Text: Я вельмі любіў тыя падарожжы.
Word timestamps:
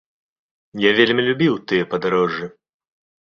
Я 0.87 0.91
вельмі 0.99 1.21
любіў 1.27 1.59
тыя 1.71 1.83
падарожжы. 1.91 2.45